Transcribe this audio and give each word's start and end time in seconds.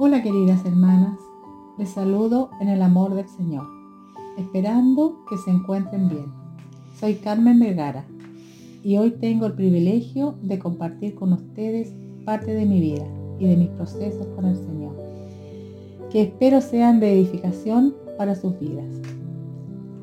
Hola 0.00 0.22
queridas 0.22 0.64
hermanas, 0.64 1.18
les 1.76 1.88
saludo 1.88 2.50
en 2.60 2.68
el 2.68 2.82
amor 2.82 3.16
del 3.16 3.26
Señor, 3.26 3.66
esperando 4.36 5.24
que 5.28 5.36
se 5.38 5.50
encuentren 5.50 6.08
bien. 6.08 6.26
Soy 7.00 7.16
Carmen 7.16 7.58
Vergara 7.58 8.04
y 8.84 8.96
hoy 8.96 9.10
tengo 9.10 9.46
el 9.46 9.54
privilegio 9.54 10.36
de 10.40 10.60
compartir 10.60 11.16
con 11.16 11.32
ustedes 11.32 11.92
parte 12.24 12.54
de 12.54 12.64
mi 12.64 12.80
vida 12.80 13.08
y 13.40 13.48
de 13.48 13.56
mis 13.56 13.70
procesos 13.70 14.28
con 14.36 14.44
el 14.44 14.54
Señor, 14.54 14.94
que 16.12 16.22
espero 16.22 16.60
sean 16.60 17.00
de 17.00 17.14
edificación 17.14 17.92
para 18.16 18.36
sus 18.36 18.56
vidas. 18.60 19.02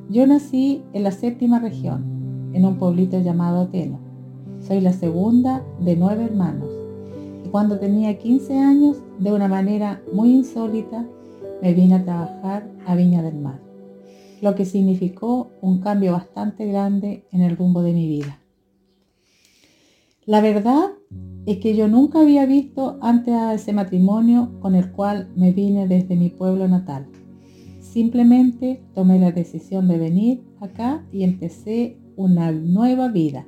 Yo 0.10 0.28
nací 0.28 0.84
en 0.92 1.04
la 1.04 1.12
séptima 1.12 1.60
región, 1.60 2.52
en 2.52 2.66
un 2.66 2.76
pueblito 2.76 3.18
llamado 3.22 3.70
Teno. 3.70 4.00
Soy 4.60 4.82
la 4.82 4.92
segunda 4.92 5.64
de 5.80 5.96
nueve 5.96 6.26
hermanos. 6.26 6.75
Cuando 7.56 7.80
tenía 7.80 8.18
15 8.18 8.60
años, 8.60 8.98
de 9.18 9.32
una 9.32 9.48
manera 9.48 10.04
muy 10.12 10.30
insólita, 10.34 11.08
me 11.62 11.74
vine 11.74 11.96
a 11.96 12.04
trabajar 12.04 12.70
a 12.86 12.98
Viña 12.98 13.24
del 13.24 13.40
Mar, 13.40 13.62
lo 14.42 14.56
que 14.56 14.66
significó 14.66 15.54
un 15.62 15.80
cambio 15.80 16.12
bastante 16.12 16.66
grande 16.66 17.24
en 17.32 17.40
el 17.40 17.56
rumbo 17.56 17.82
de 17.82 17.94
mi 17.94 18.10
vida. 18.10 18.42
La 20.26 20.42
verdad 20.42 20.90
es 21.46 21.60
que 21.60 21.78
yo 21.78 21.88
nunca 21.88 22.20
había 22.20 22.46
visto 22.46 22.98
antes 23.02 23.34
a 23.34 23.54
ese 23.54 23.72
matrimonio 23.72 24.60
con 24.60 24.76
el 24.76 24.92
cual 24.92 25.32
me 25.38 25.54
vine 25.54 25.88
desde 25.88 26.18
mi 26.18 26.28
pueblo 26.28 26.68
natal. 26.68 27.08
Simplemente 27.80 28.84
tomé 28.94 29.18
la 29.18 29.32
decisión 29.32 29.88
de 29.88 29.98
venir 29.98 30.44
acá 30.60 31.08
y 31.10 31.24
empecé 31.24 32.02
una 32.18 32.52
nueva 32.52 33.08
vida, 33.08 33.48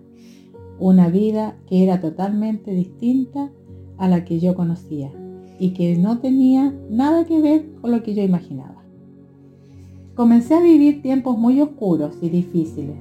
una 0.79 1.09
vida 1.09 1.57
que 1.67 1.83
era 1.83 1.99
totalmente 1.99 2.71
distinta 2.71 3.51
a 3.97 4.07
la 4.07 4.25
que 4.25 4.39
yo 4.39 4.55
conocía 4.55 5.11
y 5.59 5.71
que 5.71 5.97
no 5.97 6.19
tenía 6.19 6.73
nada 6.89 7.25
que 7.25 7.41
ver 7.41 7.69
con 7.81 7.91
lo 7.91 8.03
que 8.03 8.13
yo 8.13 8.23
imaginaba. 8.23 8.83
Comencé 10.15 10.55
a 10.55 10.61
vivir 10.61 11.01
tiempos 11.01 11.37
muy 11.37 11.61
oscuros 11.61 12.17
y 12.21 12.29
difíciles. 12.29 12.97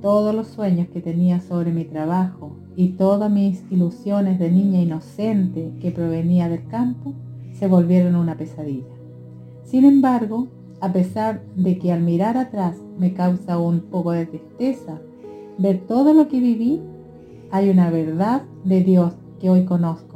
Todos 0.00 0.34
los 0.34 0.48
sueños 0.48 0.88
que 0.88 1.00
tenía 1.00 1.40
sobre 1.40 1.72
mi 1.72 1.84
trabajo 1.84 2.56
y 2.76 2.90
todas 2.90 3.30
mis 3.30 3.64
ilusiones 3.70 4.38
de 4.38 4.50
niña 4.50 4.80
inocente 4.80 5.72
que 5.80 5.90
provenía 5.90 6.48
del 6.48 6.66
campo 6.66 7.14
se 7.52 7.66
volvieron 7.66 8.16
una 8.16 8.36
pesadilla. 8.36 8.94
Sin 9.64 9.84
embargo, 9.84 10.48
a 10.80 10.92
pesar 10.92 11.42
de 11.56 11.78
que 11.78 11.92
al 11.92 12.00
mirar 12.00 12.36
atrás 12.36 12.76
me 12.98 13.12
causa 13.12 13.58
un 13.58 13.80
poco 13.80 14.12
de 14.12 14.26
tristeza 14.26 15.00
ver 15.58 15.80
todo 15.86 16.14
lo 16.14 16.28
que 16.28 16.40
viví, 16.40 16.80
hay 17.50 17.68
una 17.68 17.90
verdad 17.90 18.42
de 18.64 18.82
Dios 18.82 19.12
que 19.40 19.50
hoy 19.50 19.64
conozco, 19.64 20.09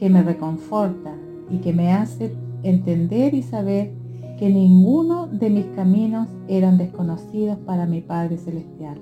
que 0.00 0.08
me 0.08 0.22
reconforta 0.22 1.12
y 1.50 1.58
que 1.58 1.74
me 1.74 1.92
hace 1.92 2.32
entender 2.62 3.34
y 3.34 3.42
saber 3.42 3.90
que 4.38 4.48
ninguno 4.48 5.26
de 5.26 5.50
mis 5.50 5.66
caminos 5.76 6.26
eran 6.48 6.78
desconocidos 6.78 7.58
para 7.58 7.84
mi 7.84 8.00
Padre 8.00 8.38
Celestial. 8.38 8.96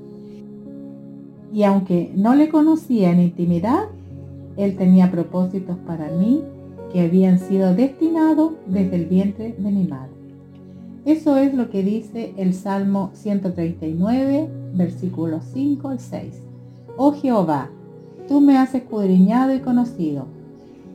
Y 1.53 1.63
aunque 1.63 2.13
no 2.17 2.35
le 2.35 2.49
conocía 2.49 3.13
en 3.13 3.21
intimidad, 3.21 3.85
Él 4.57 4.77
tenía 4.77 5.13
propósitos 5.13 5.77
para 5.87 6.11
mí 6.11 6.43
que 6.93 7.03
habían 7.03 7.39
sido 7.39 7.75
destinados 7.77 8.55
desde 8.67 8.97
el 8.97 9.07
vientre 9.07 9.55
de 9.57 9.71
mi 9.71 9.85
madre. 9.85 10.11
Eso 11.05 11.37
es 11.37 11.55
lo 11.55 11.71
que 11.71 11.85
dice 11.85 12.35
el 12.37 12.55
Salmo 12.55 13.11
139, 13.15 14.49
versículos 14.75 15.45
5 15.53 15.89
al 15.89 16.01
6. 16.01 16.43
Oh 16.97 17.13
Jehová, 17.13 17.71
tú 18.27 18.41
me 18.41 18.59
has 18.59 18.75
escudriñado 18.75 19.55
y 19.55 19.61
conocido, 19.61 20.27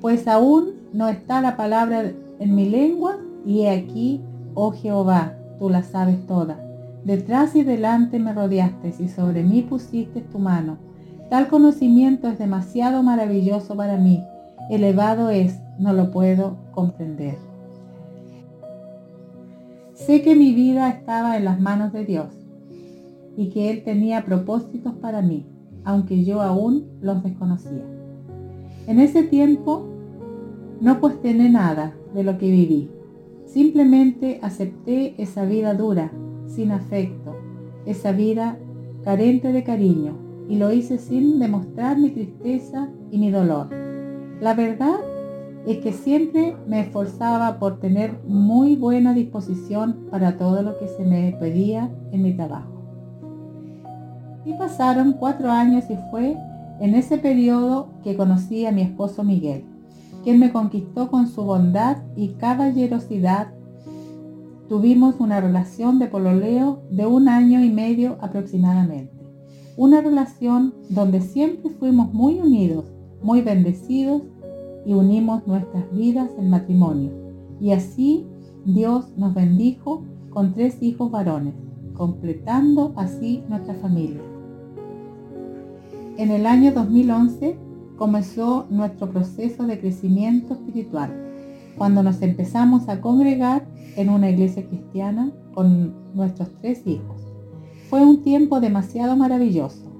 pues 0.03 0.27
aún 0.27 0.73
no 0.91 1.07
está 1.07 1.39
la 1.39 1.55
palabra 1.55 2.11
en 2.37 2.55
mi 2.55 2.67
lengua, 2.67 3.19
y 3.45 3.61
he 3.61 3.69
aquí, 3.69 4.19
oh 4.53 4.71
Jehová, 4.71 5.37
tú 5.59 5.69
la 5.69 5.81
sabes 5.81 6.27
toda. 6.27 6.59
Detrás 7.05 7.55
y 7.55 7.63
delante 7.63 8.19
me 8.19 8.33
rodeaste 8.33 8.94
y 9.00 9.07
sobre 9.07 9.44
mí 9.44 9.61
pusiste 9.61 10.19
tu 10.19 10.39
mano. 10.39 10.75
Tal 11.29 11.47
conocimiento 11.47 12.28
es 12.28 12.38
demasiado 12.38 13.01
maravilloso 13.01 13.78
para 13.78 13.95
mí. 13.95 14.22
Elevado 14.69 15.29
es, 15.29 15.57
no 15.79 15.94
lo 15.94 16.11
puedo 16.11 16.57
comprender. 16.73 17.38
Sé 19.94 20.22
que 20.22 20.35
mi 20.35 20.53
vida 20.53 20.89
estaba 20.89 21.38
en 21.38 21.45
las 21.45 21.61
manos 21.61 21.94
de 21.94 22.03
Dios 22.03 22.28
y 23.38 23.51
que 23.51 23.69
Él 23.72 23.85
tenía 23.85 24.25
propósitos 24.25 24.95
para 24.95 25.22
mí, 25.22 25.45
aunque 25.85 26.25
yo 26.25 26.41
aún 26.41 26.89
los 26.99 27.23
desconocía. 27.23 27.85
En 28.85 28.99
ese 28.99 29.23
tiempo 29.23 29.92
no 30.83 30.99
cuestioné 30.99 31.49
nada 31.49 31.95
de 32.13 32.25
lo 32.25 32.38
que 32.38 32.51
viví. 32.51 32.91
Simplemente 33.45 34.39
acepté 34.41 35.16
esa 35.17 35.45
vida 35.45 35.73
dura, 35.75 36.11
sin 36.45 36.73
afecto, 36.73 37.38
esa 37.85 38.11
vida 38.11 38.57
carente 39.05 39.53
de 39.53 39.63
cariño, 39.63 40.17
y 40.49 40.57
lo 40.57 40.73
hice 40.73 40.97
sin 40.97 41.39
demostrar 41.39 41.97
mi 41.97 42.09
tristeza 42.09 42.89
y 43.11 43.17
mi 43.17 43.31
dolor. 43.31 43.69
La 44.41 44.55
verdad 44.55 44.99
es 45.66 45.77
que 45.77 45.93
siempre 45.93 46.57
me 46.67 46.81
esforzaba 46.81 47.59
por 47.59 47.79
tener 47.79 48.19
muy 48.27 48.75
buena 48.75 49.13
disposición 49.13 50.07
para 50.11 50.38
todo 50.38 50.63
lo 50.63 50.77
que 50.77 50.89
se 50.89 51.05
me 51.05 51.31
pedía 51.39 51.89
en 52.11 52.23
mi 52.23 52.33
trabajo. 52.33 52.73
Y 54.43 54.51
pasaron 54.55 55.13
cuatro 55.13 55.49
años 55.49 55.85
y 55.89 55.97
fue 56.11 56.35
en 56.81 56.93
ese 56.93 57.17
periodo 57.17 57.88
que 58.03 58.17
conocí 58.17 58.66
a 58.66 58.73
mi 58.73 58.81
esposo 58.81 59.23
Miguel, 59.23 59.63
quien 60.23 60.39
me 60.39 60.51
conquistó 60.51 61.09
con 61.09 61.28
su 61.28 61.44
bondad 61.44 61.97
y 62.16 62.29
caballerosidad. 62.29 63.53
Tuvimos 64.69 65.19
una 65.19 65.41
relación 65.41 66.00
de 66.00 66.07
pololeo 66.07 66.81
de 66.89 67.06
un 67.06 67.28
año 67.28 67.63
y 67.63 67.69
medio 67.69 68.17
aproximadamente. 68.22 69.11
Una 69.75 70.01
relación 70.01 70.73
donde 70.89 71.19
siempre 71.22 71.72
fuimos 71.72 72.13
muy 72.13 72.39
unidos, 72.39 72.85
muy 73.22 73.41
bendecidos 73.41 74.23
y 74.85 74.94
unimos 74.94 75.45
nuestras 75.45 75.91
vidas 75.94 76.29
en 76.38 76.50
matrimonio. 76.50 77.11
Y 77.59 77.72
así 77.72 78.25
Dios 78.66 79.09
nos 79.17 79.34
bendijo 79.34 80.03
con 80.29 80.53
tres 80.53 80.81
hijos 80.81 81.11
varones, 81.11 81.53
completando 81.94 82.94
así 82.95 83.44
nuestra 83.50 83.73
familia. 83.75 84.22
En 86.17 86.31
el 86.31 86.45
año 86.45 86.72
2011 86.72 87.57
comenzó 87.97 88.65
nuestro 88.69 89.09
proceso 89.09 89.63
de 89.63 89.79
crecimiento 89.79 90.53
espiritual, 90.53 91.11
cuando 91.77 92.03
nos 92.03 92.21
empezamos 92.21 92.89
a 92.89 93.01
congregar 93.01 93.65
en 93.95 94.09
una 94.09 94.29
iglesia 94.29 94.65
cristiana 94.67 95.31
con 95.53 95.93
nuestros 96.13 96.49
tres 96.61 96.85
hijos. 96.85 97.21
Fue 97.89 98.01
un 98.01 98.23
tiempo 98.23 98.59
demasiado 98.59 99.15
maravilloso, 99.15 99.91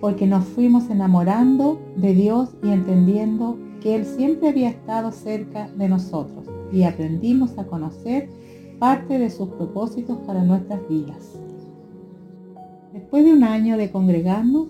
porque 0.00 0.26
nos 0.26 0.44
fuimos 0.44 0.90
enamorando 0.90 1.80
de 1.96 2.14
Dios 2.14 2.50
y 2.62 2.70
entendiendo 2.70 3.56
que 3.80 3.96
Él 3.96 4.04
siempre 4.04 4.48
había 4.48 4.70
estado 4.70 5.10
cerca 5.12 5.68
de 5.76 5.88
nosotros 5.88 6.46
y 6.72 6.84
aprendimos 6.84 7.58
a 7.58 7.64
conocer 7.64 8.28
parte 8.78 9.18
de 9.18 9.30
sus 9.30 9.48
propósitos 9.50 10.18
para 10.26 10.42
nuestras 10.42 10.80
vidas. 10.88 11.38
Después 12.92 13.24
de 13.24 13.32
un 13.32 13.44
año 13.44 13.76
de 13.76 13.90
congregarnos, 13.90 14.68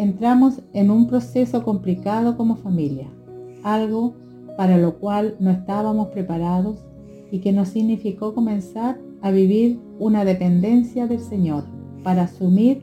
entramos 0.00 0.60
en 0.72 0.90
un 0.90 1.06
proceso 1.08 1.62
complicado 1.62 2.38
como 2.38 2.56
familia, 2.56 3.08
algo 3.62 4.14
para 4.56 4.78
lo 4.78 4.98
cual 4.98 5.36
no 5.40 5.50
estábamos 5.50 6.08
preparados 6.08 6.78
y 7.30 7.40
que 7.40 7.52
nos 7.52 7.68
significó 7.68 8.34
comenzar 8.34 8.98
a 9.20 9.30
vivir 9.30 9.78
una 9.98 10.24
dependencia 10.24 11.06
del 11.06 11.20
Señor 11.20 11.64
para 12.02 12.22
asumir 12.22 12.82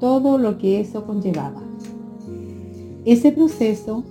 todo 0.00 0.38
lo 0.38 0.56
que 0.56 0.80
eso 0.80 1.04
conllevaba. 1.04 1.62
Ese 3.04 3.30
proceso 3.30 4.02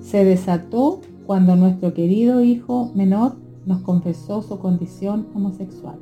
se 0.00 0.24
desató 0.24 1.00
cuando 1.26 1.56
nuestro 1.56 1.94
querido 1.94 2.44
hijo 2.44 2.92
menor 2.94 3.32
nos 3.66 3.80
confesó 3.80 4.40
su 4.40 4.60
condición 4.60 5.26
homosexual, 5.34 5.96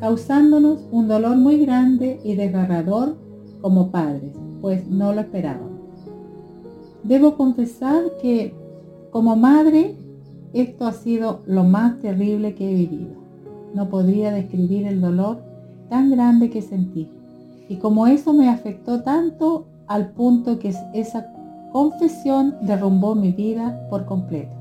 causándonos 0.00 0.86
un 0.90 1.06
dolor 1.06 1.36
muy 1.36 1.58
grande 1.58 2.18
y 2.24 2.34
desgarrador 2.34 3.25
como 3.66 3.90
padres, 3.90 4.30
pues 4.60 4.86
no 4.86 5.12
lo 5.12 5.22
esperábamos. 5.22 5.80
Debo 7.02 7.36
confesar 7.36 8.04
que 8.22 8.54
como 9.10 9.34
madre 9.34 9.96
esto 10.52 10.86
ha 10.86 10.92
sido 10.92 11.40
lo 11.46 11.64
más 11.64 11.98
terrible 11.98 12.54
que 12.54 12.70
he 12.70 12.74
vivido. 12.74 13.16
No 13.74 13.88
podría 13.88 14.30
describir 14.30 14.86
el 14.86 15.00
dolor 15.00 15.38
tan 15.90 16.12
grande 16.12 16.48
que 16.48 16.62
sentí. 16.62 17.10
Y 17.68 17.78
como 17.78 18.06
eso 18.06 18.32
me 18.32 18.48
afectó 18.48 19.02
tanto 19.02 19.66
al 19.88 20.10
punto 20.10 20.60
que 20.60 20.72
esa 20.94 21.26
confesión 21.72 22.54
derrumbó 22.62 23.16
mi 23.16 23.32
vida 23.32 23.88
por 23.90 24.06
completo. 24.06 24.54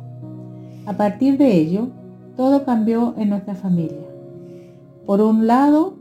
A 0.87 0.93
partir 0.93 1.37
de 1.37 1.55
ello, 1.55 1.89
todo 2.35 2.65
cambió 2.65 3.13
en 3.17 3.29
nuestra 3.29 3.53
familia. 3.53 4.07
Por 5.05 5.21
un 5.21 5.45
lado, 5.45 5.93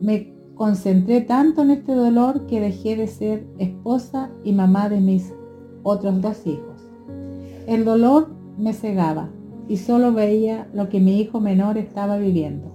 me 0.00 0.33
concentré 0.54 1.20
tanto 1.20 1.62
en 1.62 1.70
este 1.70 1.94
dolor 1.94 2.46
que 2.46 2.60
dejé 2.60 2.96
de 2.96 3.06
ser 3.06 3.46
esposa 3.58 4.30
y 4.44 4.52
mamá 4.52 4.88
de 4.88 5.00
mis 5.00 5.32
otros 5.82 6.20
dos 6.20 6.46
hijos. 6.46 6.82
El 7.66 7.84
dolor 7.84 8.28
me 8.58 8.72
cegaba 8.72 9.30
y 9.68 9.78
solo 9.78 10.12
veía 10.12 10.68
lo 10.72 10.88
que 10.88 11.00
mi 11.00 11.20
hijo 11.20 11.40
menor 11.40 11.78
estaba 11.78 12.18
viviendo. 12.18 12.74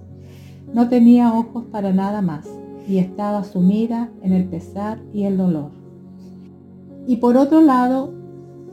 No 0.74 0.88
tenía 0.88 1.32
ojos 1.32 1.64
para 1.70 1.92
nada 1.92 2.22
más 2.22 2.46
y 2.88 2.98
estaba 2.98 3.44
sumida 3.44 4.10
en 4.22 4.32
el 4.32 4.44
pesar 4.44 5.00
y 5.12 5.24
el 5.24 5.36
dolor. 5.36 5.70
Y 7.06 7.16
por 7.16 7.36
otro 7.36 7.60
lado, 7.60 8.12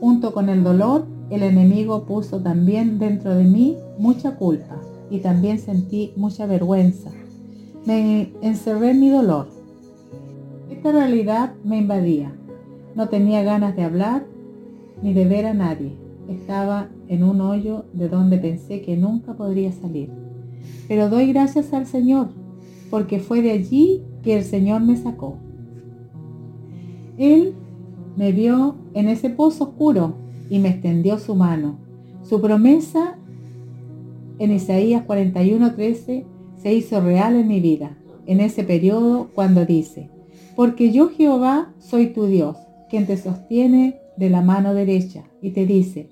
junto 0.00 0.32
con 0.32 0.48
el 0.48 0.62
dolor, 0.62 1.06
el 1.30 1.42
enemigo 1.42 2.04
puso 2.04 2.40
también 2.40 2.98
dentro 2.98 3.34
de 3.34 3.44
mí 3.44 3.76
mucha 3.98 4.36
culpa 4.36 4.80
y 5.10 5.18
también 5.20 5.58
sentí 5.58 6.12
mucha 6.16 6.46
vergüenza. 6.46 7.10
Me 7.88 8.34
encerré 8.42 8.90
en 8.90 9.00
mi 9.00 9.08
dolor. 9.08 9.48
Esta 10.70 10.92
realidad 10.92 11.54
me 11.64 11.78
invadía. 11.78 12.36
No 12.94 13.08
tenía 13.08 13.42
ganas 13.42 13.76
de 13.76 13.82
hablar 13.82 14.26
ni 15.02 15.14
de 15.14 15.24
ver 15.24 15.46
a 15.46 15.54
nadie. 15.54 15.96
Estaba 16.28 16.90
en 17.08 17.24
un 17.24 17.40
hoyo 17.40 17.86
de 17.94 18.10
donde 18.10 18.36
pensé 18.36 18.82
que 18.82 18.98
nunca 18.98 19.38
podría 19.38 19.72
salir. 19.72 20.10
Pero 20.86 21.08
doy 21.08 21.32
gracias 21.32 21.72
al 21.72 21.86
Señor, 21.86 22.28
porque 22.90 23.20
fue 23.20 23.40
de 23.40 23.52
allí 23.52 24.02
que 24.22 24.36
el 24.36 24.44
Señor 24.44 24.82
me 24.82 24.96
sacó. 24.96 25.38
Él 27.16 27.54
me 28.18 28.32
vio 28.32 28.74
en 28.92 29.08
ese 29.08 29.30
pozo 29.30 29.64
oscuro 29.64 30.12
y 30.50 30.58
me 30.58 30.68
extendió 30.68 31.18
su 31.18 31.34
mano. 31.34 31.78
Su 32.20 32.38
promesa 32.42 33.16
en 34.38 34.52
Isaías 34.52 35.06
41:13 35.06 36.26
se 36.62 36.74
hizo 36.74 37.00
real 37.00 37.36
en 37.36 37.48
mi 37.48 37.60
vida, 37.60 37.96
en 38.26 38.40
ese 38.40 38.64
periodo 38.64 39.30
cuando 39.34 39.64
dice, 39.64 40.10
porque 40.56 40.92
yo 40.92 41.08
Jehová 41.08 41.72
soy 41.78 42.08
tu 42.08 42.26
Dios, 42.26 42.56
quien 42.90 43.06
te 43.06 43.16
sostiene 43.16 44.00
de 44.16 44.30
la 44.30 44.42
mano 44.42 44.74
derecha 44.74 45.24
y 45.40 45.50
te 45.50 45.66
dice, 45.66 46.10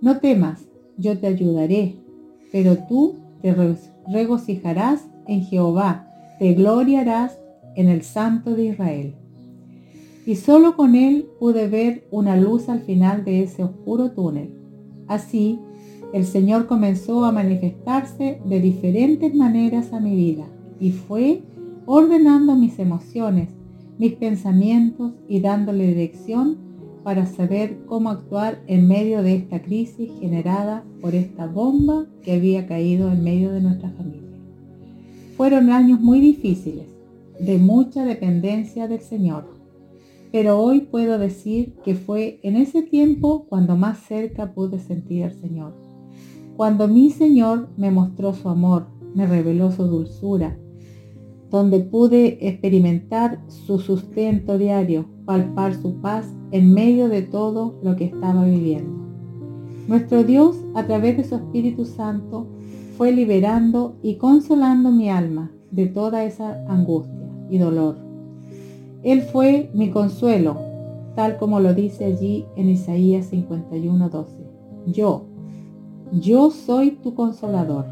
no 0.00 0.18
temas, 0.18 0.66
yo 0.96 1.18
te 1.18 1.26
ayudaré, 1.26 1.96
pero 2.52 2.76
tú 2.76 3.16
te 3.40 3.54
regocijarás 4.06 5.08
en 5.26 5.42
Jehová, 5.42 6.08
te 6.38 6.54
gloriarás 6.54 7.38
en 7.76 7.88
el 7.88 8.02
Santo 8.02 8.54
de 8.54 8.66
Israel. 8.66 9.14
Y 10.26 10.36
solo 10.36 10.76
con 10.76 10.94
él 10.94 11.26
pude 11.38 11.68
ver 11.68 12.06
una 12.10 12.36
luz 12.36 12.68
al 12.68 12.80
final 12.80 13.24
de 13.24 13.42
ese 13.44 13.64
oscuro 13.64 14.10
túnel. 14.10 14.54
Así, 15.06 15.58
el 16.12 16.24
Señor 16.24 16.66
comenzó 16.66 17.24
a 17.24 17.32
manifestarse 17.32 18.40
de 18.44 18.60
diferentes 18.60 19.34
maneras 19.34 19.92
a 19.92 20.00
mi 20.00 20.14
vida 20.16 20.46
y 20.80 20.92
fue 20.92 21.42
ordenando 21.86 22.54
mis 22.54 22.78
emociones, 22.78 23.50
mis 23.98 24.14
pensamientos 24.14 25.12
y 25.28 25.40
dándole 25.40 25.88
dirección 25.88 26.56
para 27.04 27.26
saber 27.26 27.78
cómo 27.86 28.10
actuar 28.10 28.62
en 28.66 28.88
medio 28.88 29.22
de 29.22 29.34
esta 29.34 29.62
crisis 29.62 30.10
generada 30.20 30.84
por 31.00 31.14
esta 31.14 31.46
bomba 31.46 32.06
que 32.22 32.32
había 32.32 32.66
caído 32.66 33.10
en 33.10 33.22
medio 33.22 33.52
de 33.52 33.60
nuestra 33.60 33.90
familia. 33.90 34.28
Fueron 35.36 35.70
años 35.70 36.00
muy 36.00 36.20
difíciles, 36.20 36.86
de 37.38 37.58
mucha 37.58 38.04
dependencia 38.04 38.88
del 38.88 39.00
Señor, 39.00 39.46
pero 40.32 40.60
hoy 40.60 40.80
puedo 40.80 41.18
decir 41.18 41.74
que 41.84 41.94
fue 41.94 42.40
en 42.42 42.56
ese 42.56 42.82
tiempo 42.82 43.46
cuando 43.48 43.76
más 43.76 43.98
cerca 44.00 44.52
pude 44.52 44.78
sentir 44.78 45.24
al 45.24 45.32
Señor. 45.32 45.87
Cuando 46.58 46.88
mi 46.88 47.10
Señor 47.10 47.68
me 47.76 47.92
mostró 47.92 48.34
su 48.34 48.48
amor, 48.48 48.88
me 49.14 49.28
reveló 49.28 49.70
su 49.70 49.84
dulzura, 49.84 50.58
donde 51.52 51.78
pude 51.78 52.48
experimentar 52.48 53.38
su 53.46 53.78
sustento 53.78 54.58
diario, 54.58 55.06
palpar 55.24 55.76
su 55.76 56.00
paz 56.00 56.34
en 56.50 56.74
medio 56.74 57.08
de 57.08 57.22
todo 57.22 57.78
lo 57.84 57.94
que 57.94 58.06
estaba 58.06 58.44
viviendo. 58.44 58.90
Nuestro 59.86 60.24
Dios, 60.24 60.56
a 60.74 60.84
través 60.84 61.16
de 61.16 61.22
su 61.22 61.36
Espíritu 61.36 61.84
Santo, 61.84 62.48
fue 62.96 63.12
liberando 63.12 63.94
y 64.02 64.16
consolando 64.16 64.90
mi 64.90 65.10
alma 65.10 65.52
de 65.70 65.86
toda 65.86 66.24
esa 66.24 66.64
angustia 66.66 67.30
y 67.48 67.58
dolor. 67.58 67.98
Él 69.04 69.22
fue 69.22 69.70
mi 69.74 69.90
consuelo, 69.90 70.56
tal 71.14 71.38
como 71.38 71.60
lo 71.60 71.72
dice 71.72 72.04
allí 72.04 72.46
en 72.56 72.68
Isaías 72.68 73.30
51:12. 73.30 74.26
Yo, 74.86 75.27
yo 76.12 76.50
soy 76.50 76.92
tu 76.92 77.14
consolador. 77.14 77.86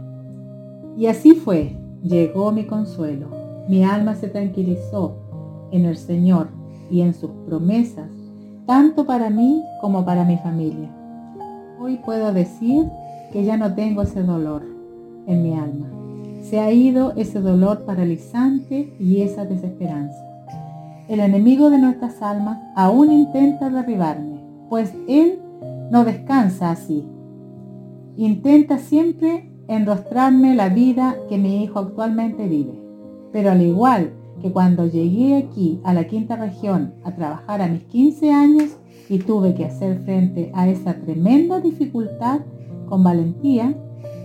Y 0.97 1.07
así 1.07 1.35
fue, 1.35 1.77
llegó 2.03 2.53
mi 2.53 2.65
consuelo 2.65 3.37
mi 3.69 3.83
alma 3.83 4.15
se 4.15 4.29
tranquilizó 4.29 5.17
en 5.73 5.87
el 5.87 5.97
Señor 5.97 6.49
y 6.89 7.01
en 7.01 7.15
sus 7.15 7.31
promesas, 7.47 8.09
tanto 8.65 9.07
para 9.07 9.29
mí 9.29 9.63
como 9.81 10.05
para 10.05 10.25
mi 10.25 10.37
familia. 10.37 10.89
Hoy 11.81 11.99
puedo 12.05 12.33
decir 12.33 12.87
que 13.33 13.45
ya 13.45 13.57
no 13.57 13.75
tengo 13.75 14.03
ese 14.03 14.23
dolor 14.23 14.63
en 15.27 15.43
mi 15.43 15.55
alma. 15.55 15.89
Se 16.43 16.61
ha 16.61 16.71
ido 16.71 17.13
ese 17.17 17.41
dolor 17.41 17.85
paralizante 17.85 18.95
y 19.01 19.23
esa 19.23 19.45
desesperanza. 19.45 20.25
El 21.09 21.19
enemigo 21.19 21.69
de 21.69 21.79
nuestras 21.79 22.23
almas 22.23 22.59
aún 22.77 23.11
intenta 23.11 23.69
derribarme, 23.69 24.41
pues 24.69 24.95
él 25.09 25.41
no 25.91 26.05
descansa 26.05 26.71
así. 26.71 27.05
Intenta 28.17 28.79
siempre 28.79 29.51
enrostrarme 29.69 30.55
la 30.55 30.71
vida 30.71 31.17
que 31.29 31.37
mi 31.37 31.63
hijo 31.63 31.81
actualmente 31.81 32.49
vive. 32.49 32.73
Pero 33.31 33.51
al 33.51 33.61
igual 33.61 34.13
que 34.41 34.51
cuando 34.51 34.87
llegué 34.87 35.37
aquí 35.37 35.81
a 35.85 35.93
la 35.93 36.07
quinta 36.07 36.37
región 36.37 36.95
a 37.05 37.15
trabajar 37.15 37.61
a 37.61 37.69
mis 37.69 37.83
15 37.85 38.33
años 38.33 38.77
y 39.11 39.19
tuve 39.19 39.55
que 39.55 39.67
hacer 39.67 40.03
frente 40.05 40.51
a 40.55 40.67
esa 40.69 40.95
tremenda 40.95 41.61
dificultad 41.61 42.41
con 42.89 43.05
valentía, 43.05 43.75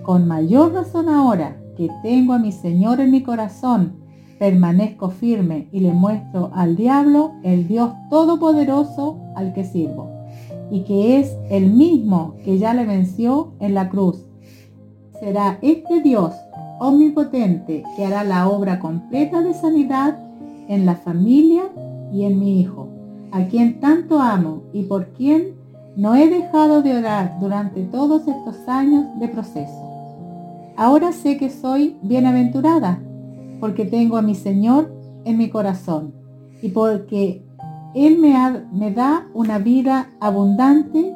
con 0.03 0.25
mayor 0.25 0.73
razón 0.73 1.09
ahora 1.09 1.57
que 1.75 1.89
tengo 2.01 2.33
a 2.33 2.39
mi 2.39 2.53
Señor 2.53 3.01
en 3.01 3.11
mi 3.11 3.23
corazón, 3.23 3.97
permanezco 4.39 5.09
firme 5.09 5.67
y 5.73 5.81
le 5.81 5.91
muestro 5.91 6.49
al 6.53 6.77
diablo 6.77 7.33
el 7.43 7.67
Dios 7.67 7.91
todopoderoso 8.09 9.19
al 9.35 9.53
que 9.53 9.65
sirvo 9.65 10.20
y 10.71 10.83
que 10.83 11.19
es 11.19 11.37
el 11.49 11.69
mismo 11.69 12.35
que 12.43 12.57
ya 12.57 12.73
le 12.73 12.85
venció 12.85 13.51
en 13.59 13.73
la 13.73 13.89
cruz. 13.89 14.25
Será 15.19 15.59
este 15.61 16.01
Dios 16.01 16.33
omnipotente 16.79 17.83
que 17.95 18.05
hará 18.05 18.23
la 18.23 18.47
obra 18.47 18.79
completa 18.79 19.41
de 19.41 19.53
sanidad 19.53 20.17
en 20.67 20.85
la 20.85 20.95
familia 20.95 21.63
y 22.11 22.23
en 22.23 22.39
mi 22.39 22.59
hijo, 22.59 22.87
a 23.31 23.45
quien 23.45 23.79
tanto 23.79 24.19
amo 24.19 24.63
y 24.73 24.83
por 24.83 25.09
quien 25.09 25.55
no 25.95 26.15
he 26.15 26.29
dejado 26.29 26.81
de 26.81 26.97
orar 26.97 27.37
durante 27.39 27.83
todos 27.83 28.27
estos 28.27 28.67
años 28.67 29.05
de 29.19 29.27
proceso. 29.27 29.91
Ahora 30.77 31.11
sé 31.11 31.37
que 31.37 31.49
soy 31.49 31.97
bienaventurada 32.01 32.99
porque 33.59 33.85
tengo 33.85 34.17
a 34.17 34.21
mi 34.21 34.35
Señor 34.35 34.91
en 35.25 35.37
mi 35.37 35.49
corazón 35.49 36.13
y 36.61 36.69
porque 36.69 37.43
Él 37.93 38.17
me, 38.19 38.91
da 38.91 39.27
una 39.33 39.59
vida 39.59 40.09
abundante 40.19 41.13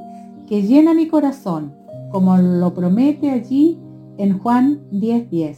que 0.47 0.61
llena 0.61 0.93
mi 0.93 1.07
corazón, 1.07 1.73
como 2.11 2.37
lo 2.37 2.73
promete 2.73 3.31
allí 3.31 3.79
en 4.17 4.39
Juan 4.39 4.81
10:10. 4.91 5.57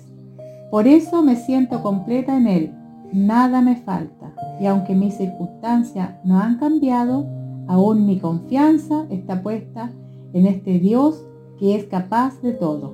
Por 0.70 0.88
eso 0.88 1.24
me 1.24 1.36
siento 1.36 1.82
completa 1.82 2.38
en 2.38 2.48
Él, 2.48 2.74
nada 3.12 3.62
me 3.62 3.78
falta, 3.78 4.34
y 4.60 4.68
aunque 4.68 4.94
mis 4.94 5.16
circunstancias 5.16 6.12
no 6.24 6.40
han 6.40 6.58
cambiado, 6.58 7.26
aún 7.68 8.06
mi 8.06 8.20
confianza 8.20 9.06
está 9.10 9.42
puesta 9.42 9.92
en 10.34 10.46
este 10.46 10.80
Dios 10.80 11.26
que 11.58 11.76
es 11.76 11.86
capaz 11.86 12.40
de 12.42 12.54
todo. 12.54 12.94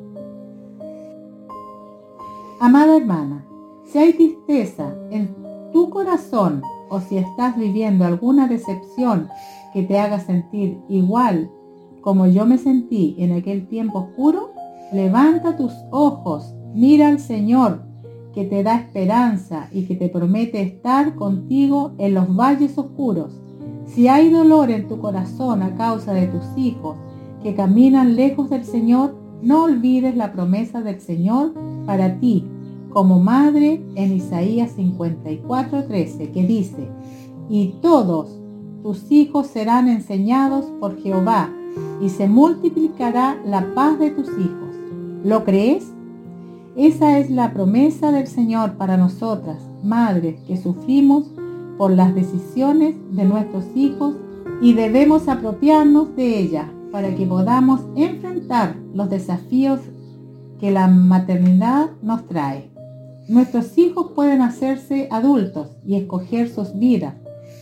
Amada 2.61 2.95
hermana, 2.95 3.45
si 3.83 3.97
hay 3.97 4.13
tristeza 4.13 4.95
en 5.11 5.35
tu 5.73 5.89
corazón 5.89 6.61
o 6.93 7.01
si 7.01 7.17
estás 7.17 7.57
viviendo 7.57 8.05
alguna 8.05 8.47
decepción 8.47 9.29
que 9.73 9.83
te 9.83 9.99
haga 9.99 10.19
sentir 10.19 10.79
igual 10.87 11.49
como 12.01 12.27
yo 12.27 12.45
me 12.45 12.57
sentí 12.57 13.15
en 13.17 13.31
aquel 13.31 13.67
tiempo 13.67 13.99
oscuro, 13.99 14.53
Levanta 14.93 15.57
tus 15.57 15.73
ojos, 15.89 16.53
mira 16.71 17.07
al 17.07 17.19
Señor, 17.19 17.81
que 18.31 18.45
te 18.45 18.61
da 18.61 18.75
esperanza 18.75 19.67
y 19.71 19.85
que 19.85 19.95
te 19.95 20.07
promete 20.07 20.61
estar 20.61 21.15
contigo 21.15 21.93
en 21.97 22.13
los 22.13 22.35
valles 22.35 22.77
oscuros. 22.77 23.41
Si 23.87 24.07
hay 24.07 24.29
dolor 24.29 24.69
en 24.69 24.87
tu 24.87 24.99
corazón 24.99 25.63
a 25.63 25.73
causa 25.75 26.13
de 26.13 26.27
tus 26.27 26.43
hijos 26.55 26.95
que 27.41 27.55
caminan 27.55 28.15
lejos 28.15 28.51
del 28.51 28.65
Señor, 28.65 29.15
no 29.41 29.63
olvides 29.63 30.15
la 30.15 30.31
promesa 30.31 30.81
del 30.81 31.01
Señor 31.01 31.55
para 31.87 32.19
ti 32.19 32.47
como 32.93 33.19
madre 33.19 33.83
en 33.95 34.13
Isaías 34.13 34.77
54:13 34.77 36.31
que 36.31 36.45
dice, 36.45 36.87
y 37.49 37.75
todos 37.81 38.39
tus 38.83 39.11
hijos 39.11 39.47
serán 39.47 39.89
enseñados 39.89 40.65
por 40.79 41.01
Jehová 41.01 41.49
y 42.01 42.09
se 42.09 42.27
multiplicará 42.27 43.37
la 43.45 43.73
paz 43.73 43.97
de 43.99 44.11
tus 44.11 44.27
hijos. 44.29 44.75
¿Lo 45.23 45.43
crees? 45.43 45.91
Esa 46.75 47.17
es 47.19 47.29
la 47.29 47.53
promesa 47.53 48.11
del 48.11 48.27
Señor 48.27 48.73
para 48.73 48.97
nosotras, 48.97 49.61
madres 49.83 50.39
que 50.47 50.57
sufrimos 50.57 51.25
por 51.77 51.91
las 51.91 52.13
decisiones 52.13 52.95
de 53.11 53.25
nuestros 53.25 53.65
hijos 53.75 54.15
y 54.61 54.73
debemos 54.73 55.27
apropiarnos 55.27 56.15
de 56.15 56.39
ella 56.39 56.71
para 56.91 57.15
que 57.15 57.25
podamos 57.25 57.81
enfrentar 57.95 58.75
los 58.93 59.09
desafíos 59.09 59.79
que 60.59 60.71
la 60.71 60.87
maternidad 60.87 61.89
nos 62.01 62.25
trae. 62.27 62.72
Nuestros 63.27 63.77
hijos 63.77 64.11
pueden 64.13 64.41
hacerse 64.41 65.07
adultos 65.09 65.77
y 65.85 65.95
escoger 65.95 66.49
sus 66.49 66.77
vidas, 66.77 67.15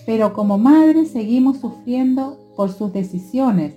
pero 0.06 0.34
como 0.34 0.58
madres 0.58 1.12
seguimos 1.12 1.60
sufriendo 1.60 2.39
por 2.56 2.72
sus 2.72 2.91
decisiones 2.91 3.75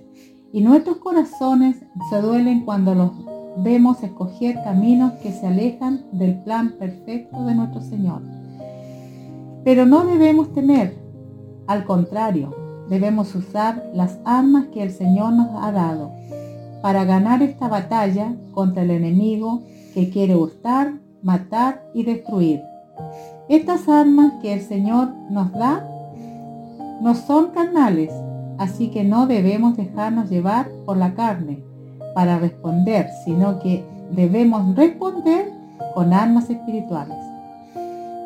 y 0.51 0.61
nuestros 0.61 0.97
corazones 0.97 1.77
se 2.09 2.21
duelen 2.21 2.65
cuando 2.65 2.95
los 2.95 3.11
vemos 3.57 4.01
escoger 4.03 4.55
caminos 4.63 5.13
que 5.21 5.31
se 5.31 5.47
alejan 5.47 6.05
del 6.11 6.41
plan 6.43 6.71
perfecto 6.79 7.45
de 7.45 7.55
nuestro 7.55 7.81
Señor. 7.81 8.21
Pero 9.63 9.85
no 9.85 10.05
debemos 10.05 10.53
temer, 10.53 10.95
al 11.67 11.85
contrario, 11.85 12.53
debemos 12.89 13.33
usar 13.35 13.91
las 13.93 14.19
armas 14.25 14.67
que 14.67 14.83
el 14.83 14.91
Señor 14.91 15.33
nos 15.33 15.49
ha 15.63 15.71
dado 15.71 16.11
para 16.81 17.03
ganar 17.03 17.41
esta 17.41 17.67
batalla 17.67 18.35
contra 18.51 18.83
el 18.83 18.91
enemigo 18.91 19.63
que 19.93 20.09
quiere 20.09 20.35
hurtar, 20.35 20.93
matar 21.25 21.81
y 21.95 22.03
destruir. 22.03 22.61
Estas 23.49 23.89
armas 23.89 24.33
que 24.43 24.53
el 24.53 24.61
Señor 24.61 25.09
nos 25.31 25.51
da 25.51 25.83
no 27.01 27.15
son 27.15 27.47
carnales, 27.47 28.11
así 28.59 28.89
que 28.89 29.03
no 29.03 29.25
debemos 29.25 29.75
dejarnos 29.75 30.29
llevar 30.29 30.69
por 30.85 30.97
la 30.97 31.15
carne 31.15 31.63
para 32.13 32.37
responder, 32.37 33.07
sino 33.25 33.59
que 33.59 33.83
debemos 34.11 34.75
responder 34.75 35.51
con 35.95 36.13
armas 36.13 36.51
espirituales. 36.51 37.17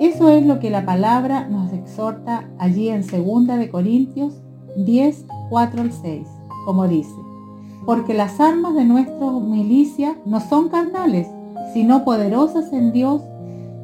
Eso 0.01 0.29
es 0.29 0.45
lo 0.45 0.59
que 0.59 0.69
la 0.69 0.85
palabra 0.85 1.47
nos 1.47 1.71
exhorta 1.71 2.49
allí 2.57 2.89
en 2.89 3.01
2 3.01 3.47
de 3.47 3.69
Corintios 3.69 4.41
10, 4.75 5.25
4 5.49 5.81
al 5.81 5.93
6, 5.93 6.27
como 6.65 6.85
dice, 6.87 7.15
porque 7.85 8.13
las 8.13 8.41
armas 8.41 8.75
de 8.75 8.83
nuestra 8.83 9.31
milicia 9.31 10.17
no 10.25 10.41
son 10.41 10.67
carnales, 10.67 11.27
sino 11.73 12.03
poderosas 12.03 12.71
en 12.73 12.91
Dios 12.91 13.21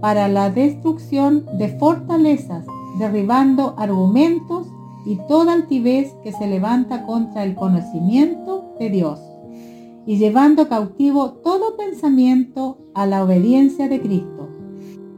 para 0.01 0.27
la 0.27 0.49
destrucción 0.49 1.45
de 1.57 1.69
fortalezas, 1.77 2.65
derribando 2.99 3.75
argumentos 3.77 4.67
y 5.05 5.17
toda 5.27 5.53
altivez 5.53 6.13
que 6.23 6.31
se 6.31 6.47
levanta 6.47 7.05
contra 7.05 7.43
el 7.43 7.55
conocimiento 7.55 8.73
de 8.79 8.89
Dios, 8.89 9.19
y 10.05 10.17
llevando 10.17 10.67
cautivo 10.67 11.31
todo 11.43 11.77
pensamiento 11.77 12.77
a 12.93 13.05
la 13.05 13.23
obediencia 13.23 13.87
de 13.87 14.01
Cristo, 14.01 14.49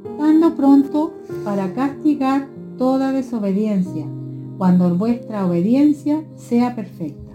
estando 0.05 0.55
pronto 0.55 1.13
para 1.43 1.73
castigar 1.73 2.47
toda 2.77 3.11
desobediencia 3.11 4.05
cuando 4.57 4.95
vuestra 4.95 5.45
obediencia 5.45 6.23
sea 6.35 6.75
perfecta. 6.75 7.33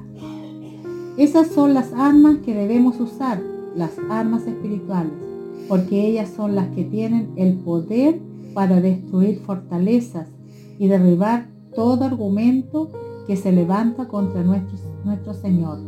Esas 1.16 1.48
son 1.48 1.74
las 1.74 1.92
armas 1.92 2.38
que 2.38 2.54
debemos 2.54 2.98
usar, 2.98 3.40
las 3.76 3.93
armas 4.11 4.47
espirituales, 4.47 5.12
porque 5.69 6.07
ellas 6.07 6.31
son 6.31 6.55
las 6.55 6.69
que 6.69 6.85
tienen 6.85 7.33
el 7.37 7.55
poder 7.55 8.21
para 8.55 8.81
destruir 8.81 9.41
fortalezas 9.41 10.29
y 10.79 10.88
derribar 10.88 11.49
todo 11.75 12.05
argumento 12.05 12.91
que 13.26 13.37
se 13.37 13.52
levanta 13.52 14.09
contra 14.09 14.43
nuestro, 14.43 14.79
nuestro 15.05 15.35
Señor. 15.35 15.79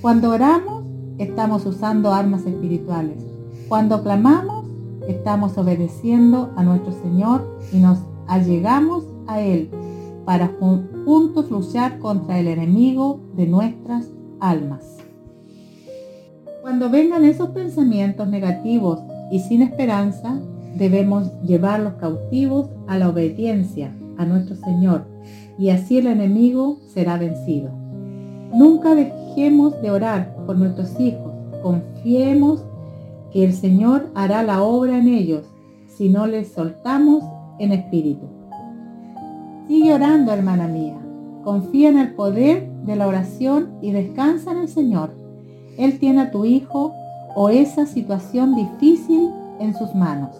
Cuando 0.00 0.30
oramos, 0.30 0.84
estamos 1.18 1.64
usando 1.66 2.12
armas 2.12 2.46
espirituales. 2.46 3.24
Cuando 3.68 4.02
clamamos, 4.02 4.66
estamos 5.08 5.56
obedeciendo 5.58 6.50
a 6.56 6.62
nuestro 6.62 6.92
Señor 6.92 7.58
y 7.72 7.78
nos 7.78 7.98
allegamos 8.26 9.04
a 9.26 9.40
Él 9.40 9.70
para 10.24 10.50
juntos 11.04 11.50
luchar 11.50 11.98
contra 11.98 12.38
el 12.38 12.48
enemigo 12.48 13.20
de 13.34 13.46
nuestras 13.46 14.10
almas. 14.40 14.98
Cuando 16.68 16.90
vengan 16.90 17.24
esos 17.24 17.48
pensamientos 17.48 18.28
negativos 18.28 19.00
y 19.30 19.38
sin 19.38 19.62
esperanza, 19.62 20.38
debemos 20.74 21.32
llevarlos 21.40 21.94
cautivos 21.94 22.68
a 22.86 22.98
la 22.98 23.08
obediencia 23.08 23.90
a 24.18 24.26
nuestro 24.26 24.54
Señor 24.54 25.06
y 25.58 25.70
así 25.70 25.96
el 25.96 26.08
enemigo 26.08 26.78
será 26.92 27.16
vencido. 27.16 27.70
Nunca 28.52 28.94
dejemos 28.94 29.80
de 29.80 29.90
orar 29.90 30.36
por 30.44 30.58
nuestros 30.58 31.00
hijos. 31.00 31.32
Confiemos 31.62 32.62
que 33.32 33.46
el 33.46 33.54
Señor 33.54 34.10
hará 34.14 34.42
la 34.42 34.62
obra 34.62 34.98
en 34.98 35.08
ellos 35.08 35.46
si 35.86 36.10
no 36.10 36.26
les 36.26 36.52
soltamos 36.52 37.24
en 37.58 37.72
espíritu. 37.72 38.26
Sigue 39.68 39.94
orando, 39.94 40.34
hermana 40.34 40.68
mía. 40.68 40.98
Confía 41.44 41.88
en 41.88 41.98
el 41.98 42.12
poder 42.12 42.70
de 42.84 42.94
la 42.94 43.06
oración 43.06 43.70
y 43.80 43.92
descansa 43.92 44.52
en 44.52 44.58
el 44.58 44.68
Señor. 44.68 45.27
Él 45.78 45.98
tiene 45.98 46.22
a 46.22 46.30
tu 46.30 46.44
hijo 46.44 46.92
o 47.34 47.48
esa 47.48 47.86
situación 47.86 48.56
difícil 48.56 49.30
en 49.60 49.74
sus 49.74 49.94
manos. 49.94 50.36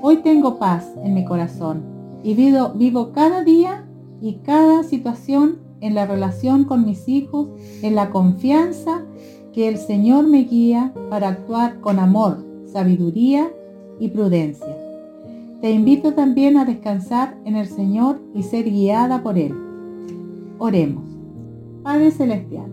Hoy 0.00 0.18
tengo 0.18 0.58
paz 0.58 0.88
en 1.02 1.12
mi 1.12 1.24
corazón 1.24 1.82
y 2.22 2.34
vivo, 2.34 2.70
vivo 2.74 3.12
cada 3.12 3.42
día 3.42 3.84
y 4.20 4.34
cada 4.44 4.84
situación 4.84 5.58
en 5.80 5.94
la 5.94 6.06
relación 6.06 6.64
con 6.64 6.86
mis 6.86 7.08
hijos, 7.08 7.48
en 7.82 7.94
la 7.94 8.10
confianza 8.10 9.02
que 9.52 9.68
el 9.68 9.76
Señor 9.76 10.26
me 10.26 10.44
guía 10.44 10.92
para 11.10 11.28
actuar 11.28 11.80
con 11.80 11.98
amor, 11.98 12.44
sabiduría 12.66 13.50
y 13.98 14.08
prudencia. 14.08 14.76
Te 15.60 15.72
invito 15.72 16.14
también 16.14 16.56
a 16.58 16.64
descansar 16.64 17.36
en 17.44 17.56
el 17.56 17.66
Señor 17.66 18.20
y 18.34 18.42
ser 18.42 18.70
guiada 18.70 19.22
por 19.22 19.36
Él. 19.36 19.54
Oremos. 20.58 21.04
Padre 21.82 22.10
Celestial, 22.10 22.70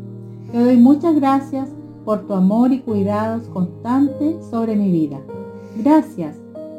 te 0.51 0.63
doy 0.63 0.77
muchas 0.77 1.15
gracias 1.15 1.69
por 2.03 2.27
tu 2.27 2.33
amor 2.33 2.73
y 2.73 2.79
cuidados 2.79 3.47
constantes 3.49 4.45
sobre 4.49 4.75
mi 4.75 4.91
vida. 4.91 5.21
Gracias 5.77 6.35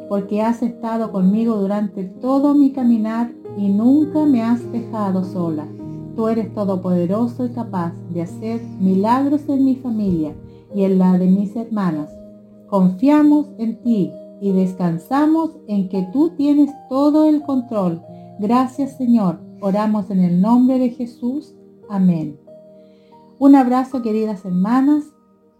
porque 0.09 0.41
has 0.41 0.61
estado 0.61 1.11
conmigo 1.11 1.55
durante 1.55 2.03
todo 2.03 2.53
mi 2.53 2.71
caminar 2.71 3.31
y 3.57 3.69
nunca 3.69 4.25
me 4.25 4.43
has 4.43 4.71
dejado 4.71 5.23
sola. 5.23 5.67
Tú 6.15 6.27
eres 6.27 6.53
todopoderoso 6.53 7.45
y 7.45 7.49
capaz 7.49 7.93
de 8.11 8.21
hacer 8.21 8.61
milagros 8.79 9.41
en 9.47 9.65
mi 9.65 9.75
familia 9.75 10.35
y 10.75 10.83
en 10.83 10.99
la 10.99 11.17
de 11.17 11.27
mis 11.27 11.55
hermanas. 11.55 12.09
Confiamos 12.67 13.47
en 13.57 13.81
ti 13.81 14.11
y 14.39 14.51
descansamos 14.51 15.51
en 15.67 15.89
que 15.89 16.07
tú 16.13 16.31
tienes 16.37 16.69
todo 16.89 17.27
el 17.27 17.41
control. 17.41 18.01
Gracias 18.39 18.97
Señor. 18.97 19.39
Oramos 19.61 20.11
en 20.11 20.19
el 20.19 20.41
nombre 20.41 20.77
de 20.77 20.89
Jesús. 20.89 21.55
Amén. 21.89 22.42
Un 23.39 23.55
abrazo 23.55 24.01
queridas 24.01 24.45
hermanas 24.45 25.13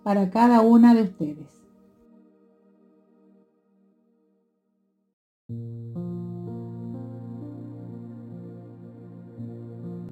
para 0.04 0.30
cada 0.30 0.62
una 0.62 0.94
de 0.94 1.04
ustedes. 1.04 1.53